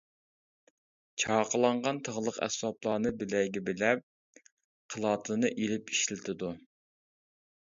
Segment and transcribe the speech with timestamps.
[1.23, 4.03] چاقلانغان تىغلىق ئەسۋابلارنى بىلەيگە بىلەپ،
[4.95, 6.51] قىلاتىنى ئېلىپ ئىشلىتىدۇ.